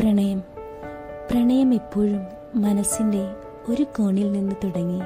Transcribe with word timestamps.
പ്രണയം. 0.00 0.40
പ്രണയം 1.30 1.74
എപ്പോഴും 1.74 2.26
മനസ്സിന്റെ 2.54 3.34
ഒരു 3.68 3.82
കോണിൽ 3.82 4.32
നിന്ന് 4.32 4.54
തുടങ്ങി. 4.64 5.00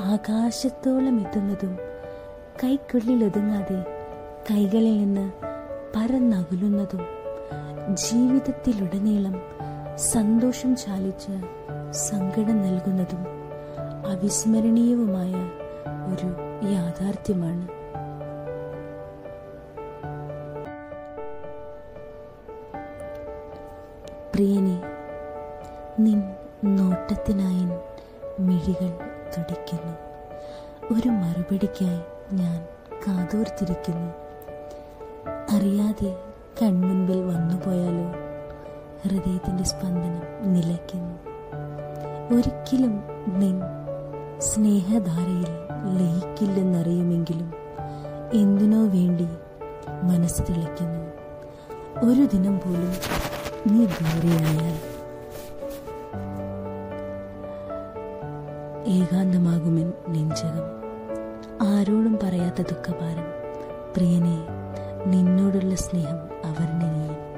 ആകാശത്തോളം 0.00 1.20
എത്തുന്നതും 1.20 1.78
കൈക്കുള്ളിൽ 2.64 3.24
ഒതുങ്ങാതെ 3.24 3.84
കൈകളിൽ 4.50 4.98
നിന്ന് 4.98 5.32
പരന്നകുലുന്നതും 5.96 7.00
ജീവിതത്തിലുടനീളം 7.94 9.42
സന്തോഷം 9.96 10.76
ചാലിച്ച് 10.76 11.32
സങ്കടം 11.92 12.62
നൽകുന്നതും 12.62 13.22
അവിസ്മരണീയവുമായ 14.10 15.32
ഒരു 16.14 16.28
യാഥാർത്ഥ്യമാണ്. 16.72 17.81
പ്രിയനെ 24.34 24.82
നിൻ 26.00 26.22
നോട്ടത്തിനായി 26.64 27.64
മിഴികൾ 28.42 28.90
തുടിക്കുന്നു. 29.38 29.92
ഒരു 30.94 31.08
മറുപടിക്കായി 31.08 32.00
ഞാൻ 32.32 32.64
കാതോർത്തിരിക്കുന്നു. 33.08 34.10
അറിയാതെ 35.56 36.16
കൺമുൻപിൽ 36.62 37.20
വന്നുപോയാലോ? 37.22 38.06
ഹൃദയത്തിന്റെ 39.02 39.64
സ്പന്ദനം 39.64 40.52
നിലയ്ക്കുന്നു. 40.52 41.14
ഒരിക്കലും 42.36 43.02
നിൻ 43.26 43.60
സ്നേഹധാരയിൽ 44.38 45.52
ലയിക്കില്ലെന്നറിയുമെങ്കിലും 45.98 47.52
എന്തിനോ 48.32 48.86
വേണ്ടി 48.86 49.28
മനസ്സ് 50.02 50.42
തിളയ്ക്കുന്നു 50.42 51.02
ഒരു 52.06 52.22
ദിനം 52.22 52.58
പോലും 52.58 52.92
നീ 53.66 53.86
ദൂരെയായാൽ 53.86 54.76
ഏകാന്തമാകുമെൻ 58.86 59.92
നെഞ്ചകം. 60.08 60.66
ആരോടും 61.62 62.18
പറയാത്ത 62.22 62.62
ദുഃഖഭാരം. 62.62 63.24
പ്രിയനെ 63.96 64.38
നിന്നോടുള്ള 65.06 65.74
സ്നേഹം 65.74 66.20
അവർണനീയം 66.44 67.32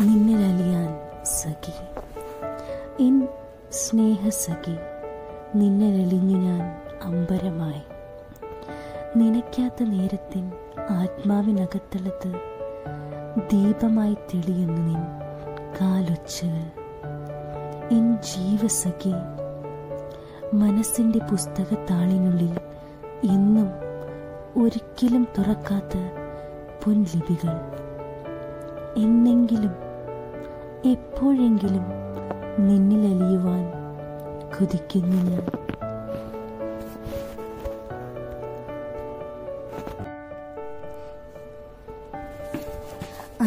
നിന്നിലലിയാൻ 0.00 1.24
സഖി. 1.24 1.74
ഇൻ 3.02 3.28
സ്നേഹസഖി 3.72 4.76
നിന്നിലലിഞ്ഞു 5.54 6.38
ഞാൻ 6.38 6.80
അമ്പരമായി. 7.02 7.99
നനയ്ക്കാത്ത 9.16 9.82
നേരത്തിൻ 9.82 10.52
ആത്മാവിനകത്തളത്ത് 10.90 12.32
ദീപമായി 13.52 14.14
തെളിയുന്നു 14.14 14.82
നിൻ 14.82 15.02
കാലൊച്ചകൾ 15.80 16.80
എൻ 17.92 18.16
ജീവസഖി 18.16 19.12
മനസ്സിന്റെ 20.54 21.18
പുസ്തകത്താളിനുള്ളിൽ 21.18 22.56
എന്നും 23.32 23.68
ഒരിക്കലും 24.64 25.26
തുറക്കാത്ത 25.38 25.98
പൊൻലിപികൾ. 26.84 27.54
എന്നെങ്കിലും 28.96 29.72
എപ്പോഴെങ്കിലും 30.90 31.84
നിന്നിലലിയുവാൻ 32.58 33.64
കൊതിക്കുന്നു 34.58 35.30
ഞാൻ. 35.30 35.59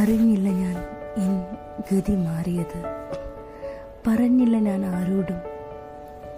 അറിഞ്ഞില്ല 0.04 0.50
ഞാൻ 0.50 0.76
എൻ 1.18 1.34
ഗതി 1.92 2.16
മാറിയത്. 2.16 2.80
പറഞ്ഞില്ല 4.08 4.58
ഞാൻ 4.58 4.86
ആരോടും 4.86 5.40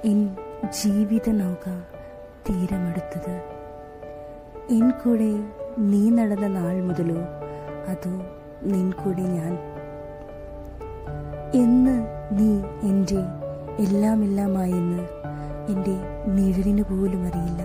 എൻ 0.06 0.35
ജീവിത 0.81 1.29
നൗക 1.29 1.66
തീരമെടുത്തത്. 2.50 3.35
എൻ 4.72 4.89
കൂടെ 4.89 5.31
നീ 5.78 6.09
നടന്ന 6.09 6.47
നാൾ 6.47 6.81
മുതലോ 6.81 7.22
അതോ 7.88 8.13
നിൻ 8.63 8.91
കൂടെ 8.91 9.22
ഞാൻ? 9.22 9.53
എന്ന് 11.53 11.95
നീ 12.31 12.59
എന്റെ 12.89 13.19
എല്ലാമെല്ലാമായെന്ന് 13.84 15.03
എന്റെ 15.72 15.95
നിഴലിന് 16.31 16.84
പോലും 16.84 17.28
അറിയില്ല 17.28 17.62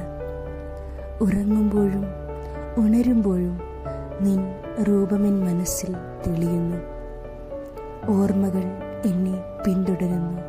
ഉറങ്ങുമ്പോഴും 1.20 2.04
ഉണരുമ്പോഴും 2.76 3.69
നിൻ 4.20 4.54
രൂപമെൻ 4.82 5.44
മനസ്സിൽ 5.44 5.94
തെളിയുന്നു. 6.26 6.76
ഓർമ്മകൾ 8.12 8.62
എന്നെ 9.06 9.42
പിന്തുടരുന്നു. 9.66 10.40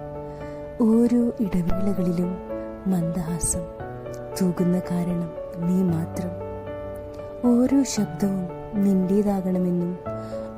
ഓരോ 0.81 1.31
ഇടവേളകളിലും 1.39 2.37
മന്ദഹാസം 2.87 3.61
തൂകുന്ന 4.41 4.81
കാരണം 4.91 5.33
നീ 5.57 5.83
മാത്രം. 5.83 6.29
ഓരോ 7.45 7.83
ശബ്ദവും 7.83 8.47
നിന്റേതാകണമെന്നും 8.83 9.97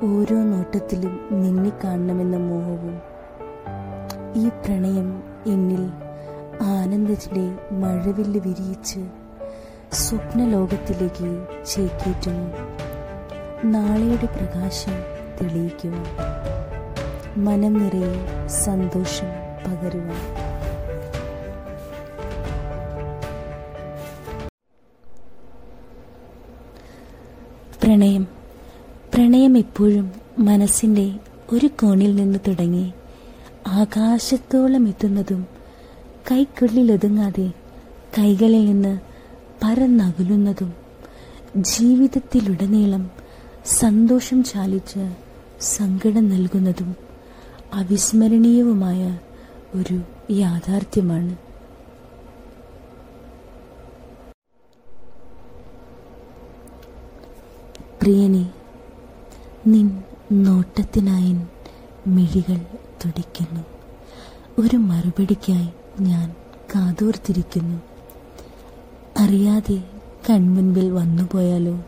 ഓരോ 0.02 0.36
നോട്ടത്തിലും 0.36 1.28
നിന്നെ 1.30 1.72
കാണണമെന്ന 1.84 2.36
മോഹവും. 2.36 2.98
ഈ 4.36 4.48
പ്രണയം 4.48 5.22
എന്നിൽ 5.46 5.90
ആനന്ദത്തിലെ 6.62 7.74
മഴവില്ല് 7.74 8.40
വിരിയിച്ച് 8.40 9.00
സ്വപ്നലോകത്തിലേക്ക് 9.92 11.46
ചേക്കേറ്റുന്നു. 11.66 12.73
നാളെയുടെ 13.64 14.26
പ്രകാശം 14.26 14.92
തെളിയിക്കുവാൻ 15.40 16.04
മനം 17.44 17.72
നിറയെ 17.72 18.48
സന്തോഷം 18.48 19.26
പകരുവാൻ. 19.66 20.44
പ്രണയം. 27.82 28.26
പ്രണയം 29.14 29.58
എപ്പോഴും 29.58 30.12
മനസ്സിന്റെ 30.38 31.12
ഒരു 31.52 31.66
കോണിൽ 31.66 32.16
നിന്ന് 32.16 32.38
തുടങ്ങി 32.48 32.92
ആകാശത്തോളം 33.66 34.88
എത്തുന്നതും 34.88 35.46
കൈക്കുള്ളിൽ 36.32 36.92
ഒതുങ്ങാതെ 36.92 37.52
കൈകളിൽ 38.18 38.66
നിന്ന് 38.66 39.00
പരന്നകലുന്നതും 39.64 40.72
ജീവിതത്തിലുടനീളം 41.56 43.10
സന്തോഷം 43.66 44.44
ചാലിച്ച് 44.44 45.14
സങ്കടം 45.60 46.28
നൽകുന്നതും 46.28 46.96
അവിസ്മരണീയവുമായ 47.72 49.18
ഒരു 49.74 50.00
യാഥാർത്ഥ്യമാണ്. 50.30 51.36
പ്രിയനെ 58.00 58.52
നിൻ 59.66 60.02
നോട്ടത്തിനായി 60.32 61.36
മിഴികൾ 62.06 62.56
തുടിക്കുന്നു. 63.04 63.60
ഒരു 64.58 64.76
മറുപടിക്കായി 64.76 65.68
ഞാൻ 66.00 66.34
കാതോർത്തിരിക്കുന്നു. 66.74 67.82
അറിയാതെ 69.18 69.82
കൺമുൻപിൽ 70.30 70.90
വന്നുപോയാലോ? 70.90 71.84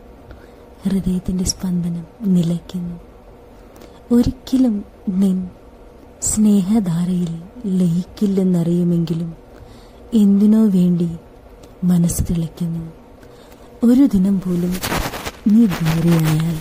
ഹൃദയത്തിന്റെ 0.87 1.43
സ്പന്ദനം 1.43 2.05
നിലയ്ക്കുന്നു. 2.21 2.95
ഒരിക്കലും 4.13 4.85
നിൻ 5.09 5.49
സ്നേഹധാരയിൽ 6.21 7.41
ലയിക്കില്ലെന്നറിയുമെങ്കിലും 7.65 9.35
എന്തിനോ 10.13 10.65
വേണ്ടി 10.65 11.17
മനസ്സ് 11.83 12.23
തിളയ്ക്കുന്നു. 12.29 12.93
ഒരു 13.85 14.05
ദിനം 14.13 14.41
പോലും 14.41 14.73
നീ 15.47 15.65
ദൂരെയായാൽ 15.65 16.59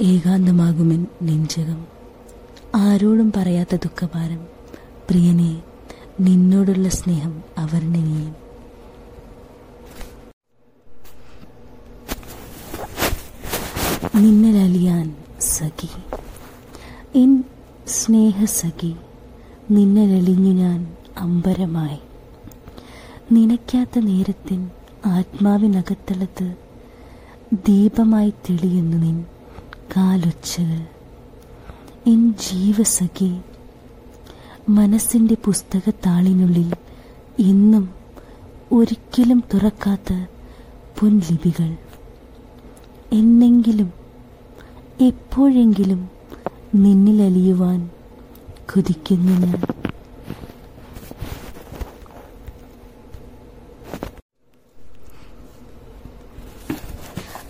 ഏകാന്തമാകുമെൻ 0.00 1.06
നെഞ്ചകം. 1.22 1.86
ആരോടും 2.76 3.32
പറയാത്ത 3.36 3.74
ദുഃഖഭാരം. 3.74 4.46
പ്രിയനെ 5.10 5.62
നിന്നോടുള്ള 6.20 6.88
സ്നേഹം 6.88 7.42
അവർണനീയം 7.58 8.49
നിന്നലലിയാൻ 14.16 15.16
സഖി. 15.40 15.88
ഇൻ 17.14 17.44
സ്നേഹ 17.86 18.44
സ്നേഹസഖി 18.44 18.94
നിന്നലലിഞ്ഞു 19.70 20.50
ഞാൻ 20.50 20.96
അമ്പരമായി. 21.18 21.98
നനയ്ക്കാത്ത 23.34 23.98
നേരത്തിൻ 23.98 24.70
ആത്മാവിനകത്തളത്ത് 25.06 26.54
ദീപമായി 27.52 28.30
തെളിയുന്നു 28.30 28.96
നിൻ 28.96 29.24
കാലൊച്ചകൾ. 29.96 30.86
എൻ 32.06 32.32
ജീവസഖി 32.32 33.40
മനസ്സിന്റെ 34.68 35.36
പുസ്തകത്താളിനുള്ളിൽ 35.44 36.74
എന്നും 37.38 37.90
ഒരിക്കലും 38.72 39.44
തുറക്കാത്ത 39.54 40.26
പൊൻലിപികൾ. 41.00 41.76
എന്നെങ്കിലും 43.12 43.99
എപ്പോഴെങ്കിലും 45.00 46.10
നിന്നിലലിയുവാൻ 46.74 47.90
കൊതിക്കുന്നു 48.74 49.46
ഞാൻ. 49.46 49.62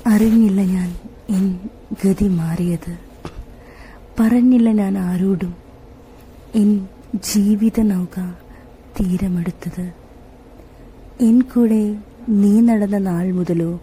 അറിഞ്ഞില്ല 0.07 0.61
ഞാൻ 0.61 0.97
എൻ 1.31 1.59
ഗതി 2.05 2.29
മാറിയത്. 2.29 2.99
പറഞ്ഞില്ല 4.21 4.71
ഞാൻ 4.71 4.99
ആരോടും 4.99 5.55
എൻ 6.55 6.89
ജീവിത 7.15 7.81
നൗക 7.81 8.35
തീരമെടുത്തത്. 9.01 9.93
എൻ 11.21 11.43
കൂടെ 11.43 11.97
നീ 12.29 12.61
നടന്ന 12.61 12.99
നാൾ 12.99 13.33
മുതലോ 13.33 13.81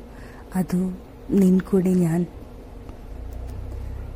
അതോ 0.56 0.94
നിൻ 1.32 1.60
കൂടെ 1.60 1.90
ഞാൻ 1.90 2.26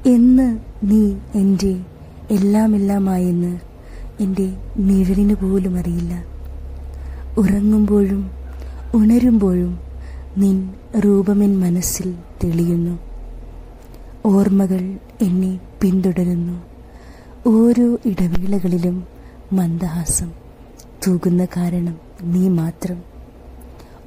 എന്ന് 0.06 0.60
നീ 0.84 1.14
എന്റെ 1.36 1.80
എല്ലാമെല്ലാമായെന്ന് 2.32 3.60
എന്റെ 4.20 4.58
നിഴലിന് 4.78 5.34
പോലും 5.34 5.78
അറിയില്ല. 5.78 6.26
ഉറങ്ങുമ്പോഴും 7.38 8.32
ഉണരുമ്പോഴും 8.96 9.80
നിൻ 10.38 10.70
രൂപമെൻ 11.00 11.60
മനസ്സിൽ 11.60 12.16
തെളിയുന്നു. 12.44 13.00
ഓർമ്മകൾ 14.26 14.98
എന്നെ 15.22 15.60
പിന്തുടരുന്നു. 15.82 16.62
ഓരോ 17.48 17.98
ഇടവേളകളിലും 18.06 19.04
മന്ദഹാസം 19.54 20.32
തൂകുന്ന 21.08 21.46
കാരണം 21.46 21.96
നീ 22.22 22.48
മാത്രം. 22.48 23.04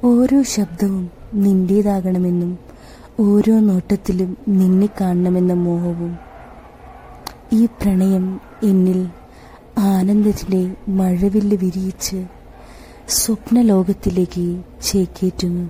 ഓരോ 0.03 0.43
ശബ്ദവും 0.43 1.09
നിന്റേതാകണമെന്നും 1.33 2.64
ഓരോ 3.19 3.59
നോട്ടത്തിലും 3.59 4.37
നിന്നെ 4.47 4.89
കാണണമെന്ന 5.01 5.53
മോഹവും 5.53 6.17
ഈ 7.53 7.65
പ്രണയം 7.65 8.41
എന്നിൽ 8.63 9.07
ആനന്ദത്തിന്റെ 9.77 10.61
മഴവില്ല് 10.87 11.57
വിരിയിച്ച് 11.57 12.25
സ്വപ്നലോകത്തിലേക്ക് 13.09 14.45
ചേക്കേറ്റുന്നു. 14.83 15.65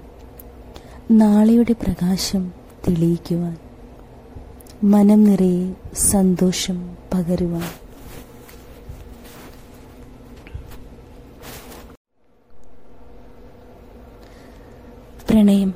നാളെയുടെ 1.12 1.74
പ്രകാശം 1.74 2.54
തെളിയിക്കുവാൻ. 2.88 3.58
മനം 4.84 5.24
നിറയെ 5.24 5.74
സന്തോഷം 5.94 6.98
പകരുവാൻ 7.14 7.68
പ്രണയം 15.30 15.74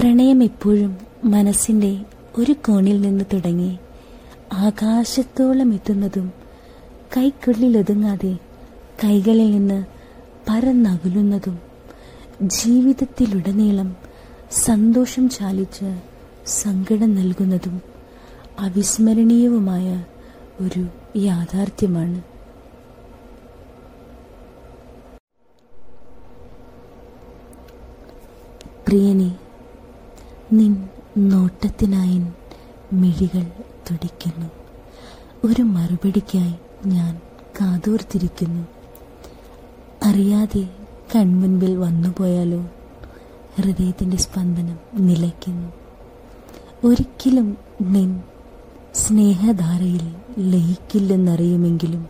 പ്രണയം 0.00 0.33
എപ്പോഴും 0.44 0.92
മനസ്സിന്റെ 1.24 2.04
ഒരു 2.38 2.52
കോണിൽ 2.52 3.00
നിന്ന് 3.00 3.24
തുടങ്ങി 3.32 3.78
ആകാശത്തോളം 4.52 5.74
എത്തുന്നതും 5.74 6.32
കൈക്കുള്ളിലൊതുങ്ങാതെ 7.16 8.32
കൈകളിൽ 9.04 9.50
നിന്ന് 9.50 9.84
പരന്നകുലുന്നതും 10.48 11.58
ജീവിതത്തിലുടനീളം 12.42 13.96
സന്തോഷം 14.52 15.28
ചാലിച്ച് 15.28 15.90
സങ്കടം 16.46 17.14
നൽകുന്നതും 17.14 17.76
അവിസ്മരണീയവുമായ 18.58 20.04
ഒരു 20.60 20.82
യാഥാർത്ഥ്യമാണ്. 21.16 22.20
പ്രിയനെ 28.88 29.30
നിൻ 30.54 30.88
നോട്ടത്തിനായി 31.16 32.26
മിഴികൾ 32.92 33.42
തുടിക്കുന്നു. 33.90 34.46
ഒരു 35.44 35.62
മറുപടിക്കായി 35.62 36.54
ഞാൻ 36.86 37.20
കാതോർത്തിരിക്കുന്നു. 37.60 38.66
അറിയാതെ 40.04 40.68
കൺമുൻപിൽ 41.16 41.76
വന്നുപോയാലോ? 41.76 42.66
ഹൃദയത്തിന്റെ 43.56 44.16
സ്പന്ദനം 44.16 44.78
നിലയ്ക്കുന്നു. 44.94 45.72
ഒരിക്കലും 46.84 47.56
നിൻ 47.82 48.22
സ്നേഹധാരയിൽ 48.94 50.14
ലയിക്കില്ലെന്നറിയുമെങ്കിലും 50.38 52.06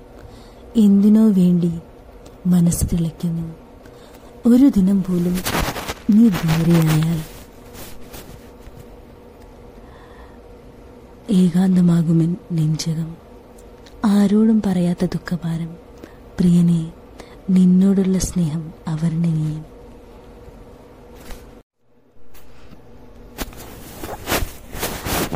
എന്തിനോ 0.76 1.28
വേണ്ടി 1.28 1.78
മനസ്സ് 2.46 2.86
തിളയ്ക്കുന്നു. 2.92 3.54
ഒരു 4.48 4.68
ദിനം 4.68 5.02
പോലും 5.02 5.36
നീ 6.10 6.28
ദൂരെയായാൽ 6.28 7.33
ഏകാന്തമാകുമെൻ 11.30 12.36
നെഞ്ചകം. 12.52 13.16
ആരോടും 14.04 14.62
പറയാത്ത 14.66 15.04
ദുഃഖഭാരം. 15.04 15.76
പ്രിയനെ 16.38 16.92
നിന്നോടുള്ള 17.50 18.18
സ്നേഹം 18.18 18.72
അവർണനീയം. 18.88 19.64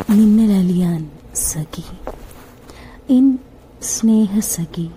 നിന്നലലിയാൻ 0.09 1.11
സഖി. 1.35 1.83
എൻ 3.13 3.37
സ്നേഹസഖി 3.81 4.89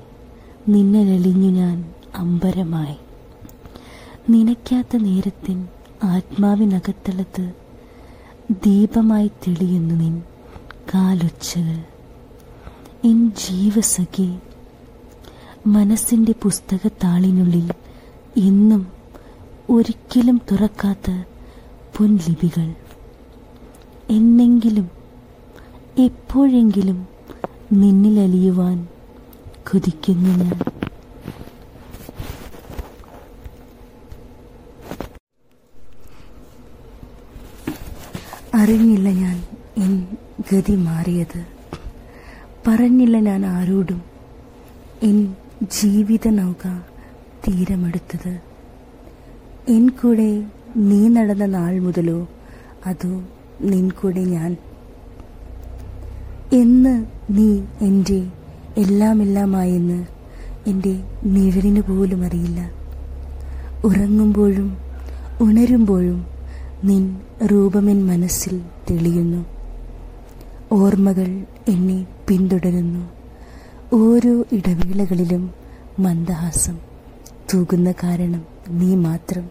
നിന്നലലിഞ്ഞു 0.69 1.51
ഞാൻ 1.51 1.93
അമ്പരമായി. 2.15 2.97
നനയ്ക്കാത്ത 4.31 4.97
നേരത്തിൻ 4.97 5.69
ആത്മാവിനകത്തളത്ത് 6.05 7.53
ദീപമായി 8.51 9.29
തെളിയുന്നു 9.29 9.95
നിൻ 9.95 10.23
കാലൊച്ചകൾ 10.95 11.85
എൻ 13.05 13.31
ജീവസഖി 13.31 14.39
മനസ്സിന്റെ 15.67 16.35
പുസ്തകത്താളിനുള്ളിൽ 16.43 17.71
എന്നും 18.37 18.87
ഒരിക്കലും 19.71 20.41
തുറക്കാത്ത 20.51 21.25
പൊൻലിപികൾ. 21.97 22.75
എന്നെങ്കിലും 24.11 24.91
എപ്പോഴെങ്കിലും 25.99 27.09
നിന്നിലലിയുവാൻ 27.73 28.89
കൊതിക്കുന്നു 29.73 30.45
ഞാൻ. 30.45 30.53
അറിഞ്ഞില്ല 38.55 39.09
ഞാൻ. 39.09 39.43
ഗതി 40.51 40.77
മാറിയത്. 40.77 41.47
പറഞ്ഞില്ല 42.67 43.19
ഞാൻ 43.19 43.47
ആരോടും. 43.47 44.03
എൻ 45.03 45.35
ജീവിത 45.63 46.29
നൗക 46.29 46.81
തീരമെടുത്തത്. 47.49 48.41
എൻ 49.69 49.89
കൂടെ 49.89 50.45
നീ 50.77 51.09
നടന്ന 51.09 51.47
നാൾ 51.47 51.81
മുതലോ 51.81 52.29
അതോ 52.87 53.23
നിൻ 53.61 53.91
കൂടെ 53.91 54.21
ഞാൻ? 54.21 54.57
എന്ന് 56.53 57.07
നീ 57.31 57.61
എന്റെ 57.81 58.27
എല്ലാമെല്ലാമായെന്ന് 58.77 60.07
എന്റെ 60.67 61.03
നിഴലിന് 61.25 61.81
പോലും 61.81 62.25
അറിയില്ല. 62.25 62.71
ഉറങ്ങുമ്പോഴും 63.85 64.77
ഉണരുമ്പോഴും 65.41 66.27
നിൻ 66.85 67.17
രൂപമെൻ 67.47 68.07
മനസ്സിൽ 68.07 68.61
തെളിയുന്നു. 68.91 69.52
ഓർമ്മകൾ 70.73 71.47
എന്നെ 71.69 72.07
പിന്തുടരുന്നു. 72.29 73.11
ഓരോ 73.93 74.45
ഇടവേളകളിലും 74.53 75.55
മന്ദഹാസം 75.99 76.79
തൂകുന്ന 77.55 77.93
കാരണം 77.93 78.45
നീ 78.69 78.95
മാത്രം. 78.95 79.51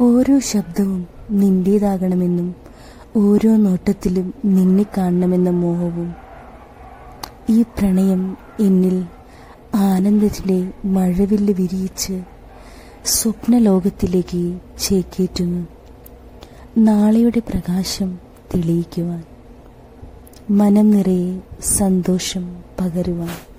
ഓരോ 0.00 0.38
ശബ്ദവും 0.38 1.06
നിന്റേതാകണമെന്നും 1.30 2.54
ഓരോ 3.16 3.56
നോട്ടത്തിലും 3.56 4.34
നിന്നെ 4.44 4.86
കാണണമെന്ന 4.98 5.50
മോഹവും. 5.50 6.14
ഈ 7.50 7.62
പ്രണയം 7.62 8.36
എന്നിൽ 8.60 9.04
ആനന്ദത്തിലെ 9.74 10.72
മഴവില്ല് 10.84 11.52
വിരിയിച്ച് 11.52 12.22
സ്വപ്നലോകത്തിലേക്ക് 13.04 14.58
ചേക്കേറ്റുന്നു. 14.80 15.66
നാളെയുടെ 16.78 17.38
പ്രകാശം 17.38 18.18
തെളിയിക്കുവാൻ 18.54 19.24
മനം 20.50 20.90
നിറയെ 20.90 21.40
സന്തോഷം 21.62 22.56
പകരുവാൻ. 22.80 23.55